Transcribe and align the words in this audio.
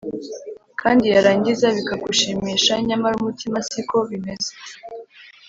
kandi 0.81 1.03
yarangiza 1.15 1.65
bikagushimisha; 1.77 2.73
nyamara 2.87 3.15
umutima 3.17 3.57
si 3.67 3.73
uko 3.81 3.97
bimeze, 4.09 4.49